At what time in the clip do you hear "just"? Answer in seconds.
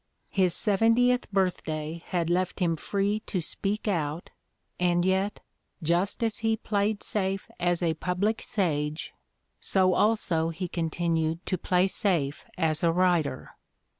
5.83-6.23